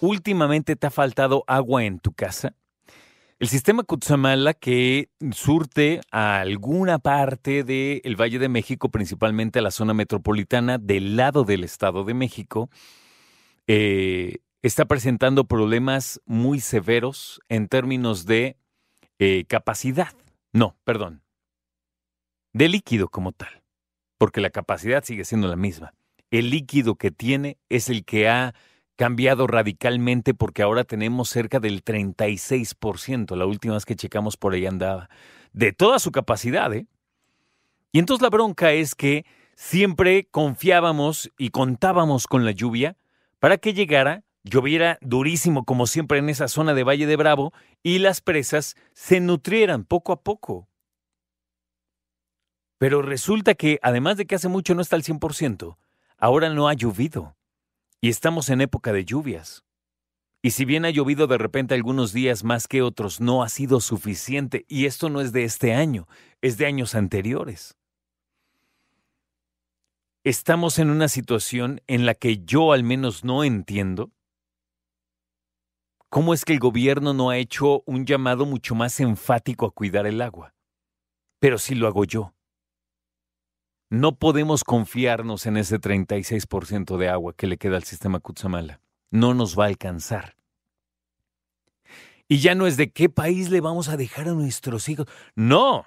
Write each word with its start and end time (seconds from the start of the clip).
últimamente 0.01 0.77
te 0.77 0.87
ha 0.87 0.91
faltado 0.91 1.45
agua 1.47 1.85
en 1.85 1.99
tu 1.99 2.13
casa? 2.13 2.55
El 3.39 3.49
sistema 3.49 3.83
Cutzamala 3.83 4.55
que 4.55 5.11
surte 5.33 6.01
a 6.11 6.41
alguna 6.41 6.99
parte 6.99 7.65
del 7.65 8.17
Valle 8.19 8.39
de 8.39 8.49
México, 8.49 8.91
principalmente 8.91 9.59
a 9.59 9.63
la 9.63 9.71
zona 9.71 9.93
metropolitana 9.93 10.79
del 10.79 11.17
lado 11.17 11.45
del 11.45 11.65
Estado 11.65 12.05
de 12.05 12.15
México, 12.15 12.71
eh, 13.67 14.39
está 14.63 14.87
presentando 14.87 15.45
problemas 15.45 16.21
muy 16.25 16.61
severos 16.61 17.43
en 17.49 17.69
términos 17.69 18.25
de 18.25 18.57
eh, 19.19 19.45
capacidad. 19.49 20.15
No, 20.53 20.77
perdón. 20.85 21.26
De 22.57 22.71
líquido 22.71 23.11
como 23.11 23.33
tal, 23.33 23.63
porque 24.17 24.41
la 24.41 24.49
capacidad 24.49 25.05
sigue 25.05 25.27
siendo 25.27 25.47
la 25.47 25.57
misma. 25.57 25.93
El 26.31 26.49
líquido 26.49 26.95
que 26.95 27.11
tiene 27.11 27.59
es 27.69 27.91
el 27.91 28.07
que 28.07 28.31
ha 28.31 28.55
cambiado 28.97 29.47
radicalmente 29.47 30.33
porque 30.33 30.63
ahora 30.63 30.85
tenemos 30.85 31.29
cerca 31.29 31.61
del 31.61 31.85
36%, 31.85 33.37
la 33.37 33.45
última 33.45 33.75
vez 33.75 33.85
que 33.85 33.95
checamos 33.95 34.39
por 34.39 34.55
ahí 34.55 34.65
andaba, 34.65 35.11
de 35.53 35.75
toda 35.75 35.99
su 35.99 36.13
capacidad. 36.13 36.73
¿eh? 36.73 36.87
Y 37.93 37.99
entonces 37.99 38.23
la 38.23 38.31
bronca 38.31 38.73
es 38.73 38.95
que 38.95 39.27
siempre 39.55 40.27
confiábamos 40.31 41.31
y 41.37 41.51
contábamos 41.51 42.27
con 42.27 42.47
la 42.47 42.53
lluvia 42.53 42.97
para 43.39 43.59
que 43.59 43.75
llegara, 43.75 44.25
lloviera 44.45 44.97
durísimo 45.03 45.67
como 45.67 45.87
siempre 45.87 46.21
en 46.21 46.31
esa 46.31 46.49
zona 46.49 46.73
de 46.73 46.85
Valle 46.85 47.07
de 47.07 47.17
Bravo 47.17 47.53
y 47.83 47.99
las 47.99 48.23
presas 48.23 48.77
se 48.95 49.21
nutrieran 49.21 49.85
poco 49.85 50.13
a 50.13 50.23
poco. 50.23 50.71
Pero 52.79 53.03
resulta 53.03 53.55
que, 53.55 53.79
además 53.83 54.17
de 54.17 54.27
que 54.27 54.35
hace 54.35 54.49
mucho 54.49 54.75
no 54.75 54.83
está 54.83 54.97
al 54.97 55.03
100%, 55.03 55.77
ahora 56.19 56.51
no 56.51 56.69
ha 56.69 56.75
llovido. 56.75 57.37
Y 58.01 58.11
estamos 58.11 58.51
en 58.51 58.61
época 58.61 58.93
de 58.93 59.05
lluvias. 59.05 59.65
Y 60.43 60.51
si 60.51 60.65
bien 60.65 60.85
ha 60.85 60.91
llovido 60.91 61.27
de 61.27 61.39
repente 61.39 61.75
algunos 61.75 62.13
días 62.13 62.45
más 62.45 62.69
que 62.69 62.83
otros, 62.83 63.21
no 63.21 63.43
ha 63.43 63.49
sido 63.49 63.81
suficiente. 63.81 64.65
Y 64.69 64.85
esto 64.85 65.09
no 65.09 65.21
es 65.21 65.33
de 65.33 65.45
este 65.45 65.75
año, 65.75 66.07
es 66.43 66.59
de 66.59 66.67
años 66.67 66.95
anteriores. 66.95 67.77
Estamos 70.23 70.79
en 70.79 70.91
una 70.91 71.09
situación 71.09 71.81
en 71.87 72.05
la 72.05 72.15
que 72.15 72.45
yo 72.45 72.73
al 72.73 72.83
menos 72.83 73.25
no 73.25 73.45
entiendo 73.45 74.11
cómo 76.11 76.35
es 76.35 76.45
que 76.45 76.53
el 76.53 76.59
gobierno 76.59 77.15
no 77.15 77.31
ha 77.31 77.39
hecho 77.39 77.83
un 77.87 78.07
llamado 78.07 78.45
mucho 78.47 78.75
más 78.75 79.01
enfático 79.01 79.67
a 79.67 79.71
cuidar 79.71 80.07
el 80.07 80.21
agua. 80.21 80.55
Pero 81.41 81.59
sí 81.59 81.75
lo 81.75 81.87
hago 81.87 82.05
yo. 82.05 82.36
No 83.89 84.17
podemos 84.17 84.65
confiarnos 84.65 85.47
en 85.47 85.57
ese 85.57 85.81
36% 85.81 86.97
de 86.97 87.09
agua 87.09 87.35
que 87.35 87.47
le 87.47 87.57
queda 87.57 87.77
al 87.77 87.85
sistema 87.85 88.19
Kutsamala. 88.19 88.81
No 89.11 89.33
nos 89.33 89.57
va 89.59 89.65
a 89.65 89.69
alcanzar. 89.69 90.37
Y 92.29 92.39
ya 92.39 92.57
no 92.57 92.67
es 92.67 92.77
de 92.77 92.91
qué 92.91 93.09
país 93.09 93.51
le 93.51 93.61
vamos 93.61 93.89
a 93.89 93.97
dejar 93.97 94.29
a 94.29 94.33
nuestros 94.33 94.89
hijos. 94.89 95.07
No, 95.37 95.87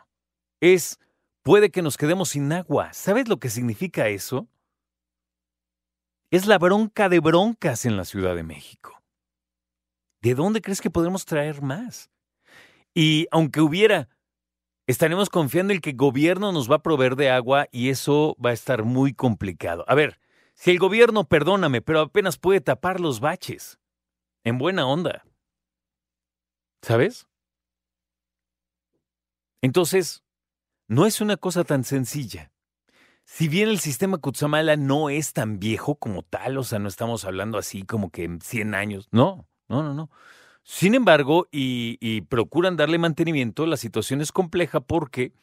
es 0.61 0.97
puede 1.43 1.71
que 1.71 1.81
nos 1.81 1.97
quedemos 1.97 2.29
sin 2.29 2.51
agua. 2.53 2.93
¿Sabes 2.93 3.27
lo 3.27 3.37
que 3.37 3.49
significa 3.49 4.07
eso? 4.07 4.47
Es 6.31 6.45
la 6.45 6.57
bronca 6.57 7.09
de 7.09 7.19
broncas 7.19 7.85
en 7.85 7.97
la 7.97 8.05
Ciudad 8.05 8.35
de 8.35 8.43
México. 8.43 9.01
¿De 10.21 10.35
dónde 10.35 10.61
crees 10.61 10.79
que 10.79 10.89
podemos 10.89 11.25
traer 11.25 11.61
más? 11.61 12.09
Y 12.93 13.27
aunque 13.31 13.61
hubiera 13.61 14.07
estaremos 14.91 15.29
confiando 15.29 15.71
en 15.71 15.81
que 15.81 15.91
el 15.91 15.97
gobierno 15.97 16.51
nos 16.51 16.69
va 16.69 16.77
a 16.77 16.81
proveer 16.81 17.15
de 17.15 17.29
agua 17.29 17.67
y 17.71 17.89
eso 17.89 18.35
va 18.43 18.49
a 18.49 18.53
estar 18.53 18.83
muy 18.83 19.13
complicado. 19.13 19.85
A 19.87 19.93
ver, 19.93 20.19
si 20.55 20.71
el 20.71 20.79
gobierno, 20.79 21.25
perdóname, 21.25 21.81
pero 21.81 22.01
apenas 22.01 22.37
puede 22.39 22.59
tapar 22.59 22.99
los 22.99 23.19
baches. 23.19 23.79
En 24.43 24.57
buena 24.57 24.87
onda. 24.87 25.25
¿Sabes? 26.81 27.27
Entonces, 29.61 30.23
no 30.87 31.05
es 31.05 31.21
una 31.21 31.37
cosa 31.37 31.63
tan 31.63 31.83
sencilla. 31.83 32.51
Si 33.25 33.47
bien 33.47 33.69
el 33.69 33.79
sistema 33.79 34.17
Kutsamala 34.17 34.75
no 34.75 35.11
es 35.11 35.33
tan 35.33 35.59
viejo 35.59 35.95
como 35.95 36.23
tal, 36.23 36.57
o 36.57 36.63
sea, 36.63 36.79
no 36.79 36.87
estamos 36.87 37.25
hablando 37.25 37.59
así 37.59 37.83
como 37.83 38.09
que 38.09 38.23
en 38.23 38.41
100 38.41 38.73
años, 38.73 39.07
no, 39.11 39.47
no, 39.67 39.83
no, 39.83 39.93
no. 39.93 40.09
Sin 40.63 40.95
embargo, 40.95 41.47
y, 41.51 42.21
procuran 42.29 42.77
darle 42.77 42.97
mantenimiento, 42.97 43.65
la 43.65 43.77
situación 43.77 44.21
es 44.21 44.31
compleja 44.31 44.79
porque, 44.79 45.33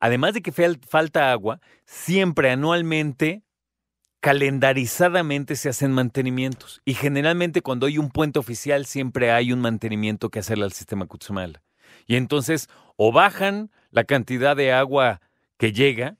además 0.00 0.34
de 0.34 0.42
que 0.42 0.52
falta 0.52 1.32
agua, 1.32 1.60
siempre 1.84 2.50
anualmente, 2.50 3.42
calendarizadamente 4.20 5.56
se 5.56 5.68
hacen 5.68 5.92
mantenimientos. 5.92 6.80
Y 6.84 6.94
generalmente 6.94 7.60
cuando 7.60 7.86
hay 7.86 7.98
un 7.98 8.10
puente 8.10 8.38
oficial, 8.38 8.86
siempre 8.86 9.32
hay 9.32 9.52
un 9.52 9.60
mantenimiento 9.60 10.30
que 10.30 10.38
hacerle 10.38 10.64
al 10.64 10.72
sistema 10.72 11.06
Cutzamala. 11.06 11.62
Y 12.06 12.16
entonces, 12.16 12.68
o 12.96 13.12
bajan 13.12 13.70
la 13.90 14.04
cantidad 14.04 14.56
de 14.56 14.72
agua 14.72 15.20
que 15.58 15.72
llega, 15.72 16.16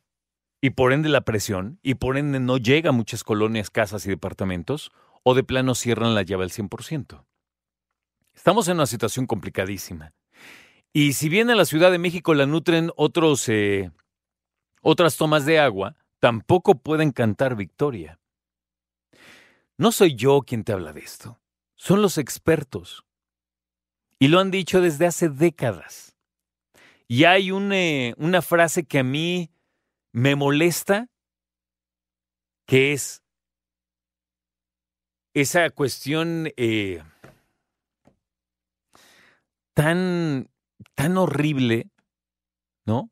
y 0.60 0.70
por 0.70 0.92
ende 0.92 1.08
la 1.08 1.22
presión, 1.22 1.80
y 1.82 1.94
por 1.94 2.16
ende 2.16 2.38
no 2.38 2.56
llega 2.58 2.90
a 2.90 2.92
muchas 2.92 3.24
colonias, 3.24 3.70
casas 3.70 4.06
y 4.06 4.10
departamentos, 4.10 4.92
o 5.24 5.34
de 5.34 5.42
plano 5.42 5.74
cierran 5.74 6.14
la 6.14 6.22
llave 6.22 6.44
al 6.44 6.50
100%. 6.50 7.24
Estamos 8.34 8.68
en 8.68 8.74
una 8.74 8.86
situación 8.86 9.26
complicadísima. 9.26 10.12
Y 10.92 11.14
si 11.14 11.28
bien 11.28 11.48
en 11.50 11.56
la 11.56 11.64
Ciudad 11.64 11.90
de 11.90 11.98
México 11.98 12.34
la 12.34 12.46
nutren 12.46 12.90
otros, 12.96 13.48
eh, 13.48 13.90
otras 14.82 15.16
tomas 15.16 15.46
de 15.46 15.58
agua, 15.58 15.96
tampoco 16.18 16.76
pueden 16.76 17.12
cantar 17.12 17.56
victoria. 17.56 18.18
No 19.78 19.90
soy 19.90 20.14
yo 20.14 20.42
quien 20.42 20.64
te 20.64 20.72
habla 20.72 20.92
de 20.92 21.00
esto, 21.00 21.40
son 21.76 22.02
los 22.02 22.18
expertos. 22.18 23.04
Y 24.18 24.28
lo 24.28 24.38
han 24.38 24.50
dicho 24.50 24.80
desde 24.80 25.06
hace 25.06 25.28
décadas. 25.28 26.16
Y 27.08 27.24
hay 27.24 27.50
eh, 27.50 28.14
una 28.18 28.42
frase 28.42 28.84
que 28.84 29.00
a 29.00 29.04
mí 29.04 29.50
me 30.12 30.36
molesta, 30.36 31.08
que 32.66 32.92
es 32.92 33.22
esa 35.34 35.70
cuestión 35.70 36.52
eh, 36.56 37.02
tan, 39.74 40.50
tan 40.94 41.16
horrible, 41.16 41.90
¿no? 42.84 43.10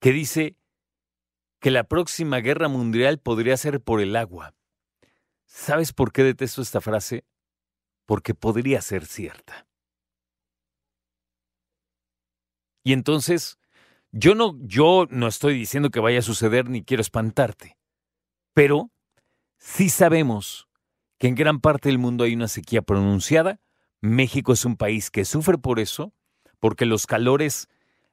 Que 0.00 0.12
dice 0.12 0.56
que 1.60 1.70
la 1.70 1.84
próxima 1.84 2.38
guerra 2.38 2.68
mundial 2.68 3.18
podría 3.18 3.56
ser 3.56 3.80
por 3.80 4.00
el 4.00 4.16
agua. 4.16 4.54
¿Sabes 5.46 5.92
por 5.92 6.12
qué 6.12 6.22
detesto 6.22 6.62
esta 6.62 6.80
frase? 6.80 7.24
Porque 8.04 8.34
podría 8.34 8.80
ser 8.82 9.06
cierta. 9.06 9.66
Y 12.84 12.92
entonces, 12.92 13.58
yo 14.12 14.34
no, 14.34 14.56
yo 14.60 15.06
no 15.10 15.26
estoy 15.26 15.54
diciendo 15.58 15.90
que 15.90 16.00
vaya 16.00 16.20
a 16.20 16.22
suceder 16.22 16.68
ni 16.68 16.84
quiero 16.84 17.00
espantarte, 17.00 17.76
pero 18.54 18.92
sí 19.58 19.88
sabemos 19.88 20.68
que 21.18 21.26
en 21.28 21.34
gran 21.34 21.60
parte 21.60 21.88
del 21.88 21.98
mundo 21.98 22.24
hay 22.24 22.34
una 22.34 22.48
sequía 22.48 22.82
pronunciada 22.82 23.60
México 24.00 24.52
es 24.52 24.64
un 24.64 24.76
país 24.76 25.10
que 25.10 25.24
sufre 25.24 25.58
por 25.58 25.80
eso, 25.80 26.12
porque 26.60 26.86
los 26.86 27.06
calores 27.06 27.68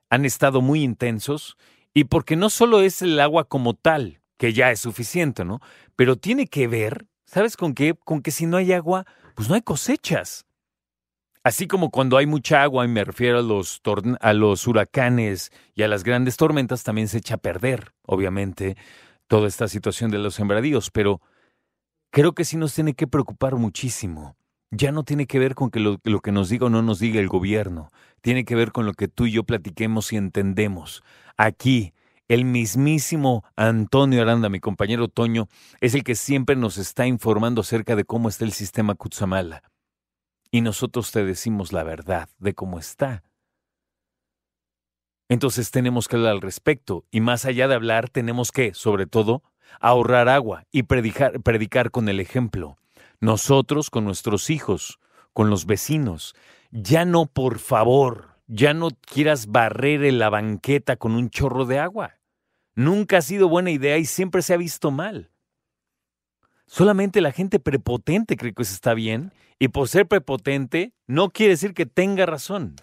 han 0.10 0.26
estado 0.26 0.62
muy 0.62 0.84
intensos 0.84 1.58
y 1.94 2.06
porque 2.06 2.36
no 2.36 2.50
solo 2.50 2.82
es 2.82 3.02
el 3.02 3.20
agua 3.20 3.46
como 3.46 3.74
tal, 3.74 4.22
que 4.38 4.54
ya 4.54 4.72
es 4.72 4.80
suficiente, 4.80 5.46
¿no? 5.46 5.60
Pero 5.96 6.16
tiene 6.16 6.48
que 6.48 6.68
ver, 6.68 7.06
¿sabes 7.26 7.58
con 7.58 7.74
qué? 7.74 7.94
Con 7.94 8.22
que 8.22 8.32
si 8.32 8.46
no 8.46 8.58
hay 8.58 8.74
agua, 8.74 9.06
pues 9.36 9.50
no 9.50 9.56
hay 9.56 9.62
cosechas. 9.62 10.46
Así 11.44 11.68
como 11.68 11.92
cuando 11.92 12.18
hay 12.18 12.26
mucha 12.26 12.64
agua, 12.64 12.86
y 12.86 12.88
me 12.88 13.04
refiero 13.04 13.40
a 13.40 13.42
los, 13.42 13.82
a 14.22 14.34
los 14.34 14.66
huracanes 14.66 15.52
y 15.76 15.84
a 15.84 15.88
las 15.88 16.04
grandes 16.04 16.38
tormentas, 16.38 16.84
también 16.84 17.10
se 17.10 17.18
echa 17.18 17.36
a 17.36 17.38
perder, 17.38 17.94
obviamente, 18.04 18.78
toda 19.28 19.48
esta 19.48 19.68
situación 19.68 20.10
de 20.10 20.20
los 20.20 20.36
sembradíos, 20.36 20.90
pero 20.90 21.22
creo 22.12 22.34
que 22.34 22.46
sí 22.46 22.56
nos 22.56 22.74
tiene 22.74 22.94
que 22.94 23.08
preocupar 23.08 23.56
muchísimo 23.56 24.38
ya 24.76 24.92
no 24.92 25.04
tiene 25.04 25.28
que 25.28 25.40
ver 25.40 25.56
con 25.56 25.70
que 25.70 25.80
lo, 25.80 26.00
que 26.00 26.32
nos 26.32 26.50
diga 26.50 26.66
o 26.66 26.70
no 26.70 26.82
nos 26.82 27.00
diga 27.00 27.20
el 27.20 27.28
gobierno, 27.28 27.90
tiene 28.22 28.44
que 28.44 28.56
ver 28.56 28.72
con 28.72 28.86
lo 28.86 28.94
que 28.94 29.08
tú 29.08 29.26
y 29.26 29.32
yo 29.32 29.44
platiquemos 29.44 30.12
y 30.12 30.18
entendemos. 30.18 31.04
Aquí, 31.38 31.94
el 32.28 32.46
mismísimo 32.46 33.44
Antonio 33.56 34.22
Aranda, 34.22 34.50
mi 34.50 34.60
compañero 34.60 35.08
Toño, 35.08 35.48
es 35.80 35.94
el 35.94 36.04
que 36.04 36.16
siempre 36.16 36.56
nos 36.56 36.78
está 36.78 37.06
informando 37.06 37.62
acerca 37.62 37.96
de 37.96 38.06
cómo 38.06 38.30
está 38.30 38.46
el 38.46 38.52
sistema 38.52 38.96
Kutsamala. 38.96 39.64
Y 40.50 40.62
nosotros 40.62 41.12
te 41.12 41.24
decimos 41.24 41.72
la 41.72 41.84
verdad 41.84 42.30
de 42.40 42.54
cómo 42.54 42.80
está. 42.80 43.24
Entonces 45.30 45.72
tenemos 45.72 46.08
que 46.08 46.16
hablar 46.16 46.32
al 46.32 46.42
respecto. 46.42 47.06
Y 47.12 47.22
más 47.22 47.46
allá 47.46 47.68
de 47.68 47.76
hablar, 47.76 48.10
tenemos 48.10 48.52
que, 48.52 48.74
sobre 48.74 49.08
todo, 49.08 49.44
ahorrar 49.80 50.30
agua 50.30 50.66
y 50.72 50.84
predicar, 50.84 51.42
predicar 51.42 51.92
con 51.92 52.08
el 52.08 52.20
ejemplo. 52.20 52.78
Nosotros 53.24 53.90
con 53.90 54.04
nuestros 54.04 54.50
hijos, 54.50 55.00
con 55.32 55.50
los 55.50 55.66
vecinos. 55.66 56.36
Ya 56.72 57.06
no, 57.06 57.26
por 57.26 57.60
favor, 57.60 58.36
ya 58.48 58.74
no 58.74 58.90
quieras 59.00 59.48
barrer 59.48 60.04
en 60.04 60.20
la 60.20 60.30
banqueta 60.30 60.98
con 60.98 61.16
un 61.16 61.30
chorro 61.30 61.64
de 61.64 61.80
agua. 61.80 62.16
Nunca 62.76 63.20
ha 63.20 63.22
sido 63.22 63.48
buena 63.48 63.72
idea 63.72 63.98
y 63.98 64.04
siempre 64.04 64.42
se 64.42 64.54
ha 64.54 64.58
visto 64.58 64.92
mal. 64.92 65.32
Solamente 66.66 67.22
la 67.22 67.32
gente 67.32 67.60
prepotente 67.60 68.36
cree 68.36 68.54
que 68.54 68.64
eso 68.64 68.74
está 68.74 68.94
bien 68.94 69.32
y 69.58 69.70
por 69.70 69.88
ser 69.88 70.06
prepotente 70.06 70.92
no 71.08 71.30
quiere 71.30 71.54
decir 71.54 71.74
que 71.74 71.86
tenga 71.86 72.26
razón. 72.26 72.76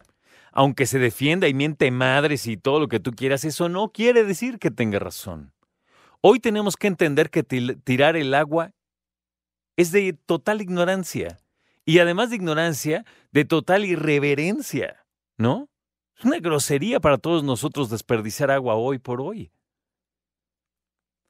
Aunque 0.53 0.87
se 0.87 0.99
defienda 0.99 1.49
y 1.49 1.53
miente 1.53 1.91
madres 1.91 2.47
y 2.47 2.57
todo 2.57 2.81
lo 2.81 2.89
que 2.89 2.99
tú 2.99 3.13
quieras, 3.13 3.45
eso 3.45 3.69
no 3.69 3.91
quiere 3.91 4.25
decir 4.25 4.59
que 4.59 4.71
tenga 4.71 5.01
razón. 5.01 5.53
Hoy 6.23 6.41
tenemos 6.41 6.79
que 6.79 6.87
entender 6.87 7.29
que 7.29 7.43
tirar 7.43 8.17
el 8.17 8.33
agua 8.33 8.73
es 9.81 9.93
de 9.93 10.13
total 10.13 10.61
ignorancia 10.61 11.39
y 11.87 12.01
además 12.01 12.31
de 12.31 12.37
ignorancia, 12.37 13.05
de 13.33 13.47
total 13.47 13.87
irreverencia, 13.87 15.07
¿no? 15.39 15.71
Es 16.19 16.25
una 16.25 16.39
grosería 16.39 17.01
para 17.01 17.17
todos 17.17 17.43
nosotros 17.43 17.89
desperdiciar 17.89 18.51
agua 18.51 18.75
hoy 18.75 18.99
por 18.99 19.23
hoy. 19.23 19.53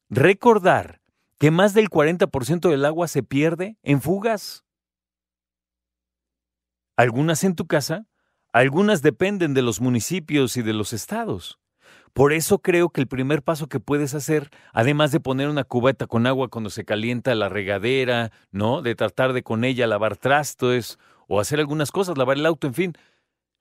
Recordar 0.09 1.01
que 1.39 1.53
más 1.53 1.75
del 1.75 1.89
40% 1.89 2.69
del 2.69 2.85
agua 2.85 3.07
se 3.07 3.23
pierde 3.23 3.79
en 3.85 4.03
fugas. 4.03 4.65
Algunas 6.97 7.45
en 7.45 7.55
tu 7.55 7.67
casa, 7.69 8.09
algunas 8.53 9.01
dependen 9.01 9.55
de 9.55 9.63
los 9.63 9.81
municipios 9.81 10.57
y 10.57 10.63
de 10.63 10.73
los 10.73 10.93
estados. 10.93 11.61
Por 12.13 12.33
eso 12.33 12.59
creo 12.59 12.91
que 12.91 13.01
el 13.01 13.07
primer 13.07 13.43
paso 13.43 13.69
que 13.69 13.81
puedes 13.81 14.15
hacer, 14.15 14.51
además 14.73 15.13
de 15.13 15.21
poner 15.21 15.49
una 15.49 15.65
cubeta 15.65 16.07
con 16.07 16.27
agua 16.27 16.49
cuando 16.49 16.71
se 16.71 16.85
calienta 16.85 17.35
la 17.35 17.49
regadera, 17.49 18.33
¿no? 18.51 18.83
De 18.83 18.95
tratar 18.95 19.33
de 19.33 19.43
con 19.43 19.65
ella 19.65 19.87
lavar 19.87 20.17
trastos 20.17 20.99
o 21.29 21.41
hacer 21.41 21.61
algunas 21.61 21.93
cosas, 21.93 22.19
lavar 22.19 22.37
el 22.37 22.47
auto, 22.47 22.67
en 22.67 22.75
fin, 22.75 22.93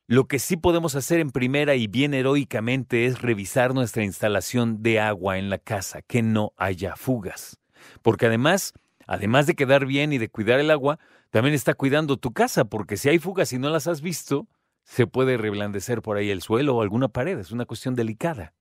lo 0.07 0.27
que 0.27 0.39
sí 0.39 0.57
podemos 0.57 0.95
hacer 0.95 1.19
en 1.19 1.29
primera 1.29 1.75
y 1.75 1.85
bien 1.85 2.15
heroicamente 2.15 3.05
es 3.05 3.21
revisar 3.21 3.75
nuestra 3.75 4.03
instalación 4.03 4.81
de 4.81 4.99
agua 4.99 5.37
en 5.37 5.51
la 5.51 5.59
casa, 5.59 6.01
que 6.01 6.23
no 6.23 6.53
haya 6.57 6.95
fugas. 6.95 7.59
Porque 8.01 8.25
además, 8.25 8.73
además 9.05 9.45
de 9.45 9.53
quedar 9.53 9.85
bien 9.85 10.11
y 10.11 10.17
de 10.17 10.29
cuidar 10.29 10.59
el 10.59 10.71
agua, 10.71 10.97
también 11.29 11.53
está 11.53 11.75
cuidando 11.75 12.17
tu 12.17 12.33
casa, 12.33 12.65
porque 12.65 12.97
si 12.97 13.09
hay 13.09 13.19
fugas 13.19 13.53
y 13.53 13.59
no 13.59 13.69
las 13.69 13.85
has 13.85 14.01
visto, 14.01 14.47
se 14.89 15.05
puede 15.05 15.37
reblandecer 15.37 16.01
por 16.01 16.17
ahí 16.17 16.31
el 16.31 16.41
suelo 16.41 16.75
o 16.75 16.81
alguna 16.81 17.09
pared, 17.09 17.37
es 17.37 17.51
una 17.51 17.65
cuestión 17.65 17.93
delicada. 17.93 18.55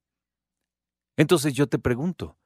Entonces 1.17 1.55
yo 1.55 1.69
te 1.69 1.79
pregunto, 1.79 2.37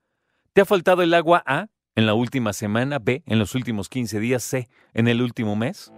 ¿te 0.53 0.61
ha 0.61 0.65
faltado 0.65 1.03
el 1.03 1.13
agua 1.13 1.43
A 1.45 1.67
en 1.97 2.07
la 2.07 2.15
última 2.15 2.53
semana, 2.53 3.01
B 3.01 3.25
en 3.27 3.41
los 3.41 3.57
últimos 3.57 3.89
15 3.89 4.21
días, 4.21 4.45
C 4.45 4.69
en 4.95 5.09
el 5.09 5.21
último 5.21 5.57
mes? 5.57 5.91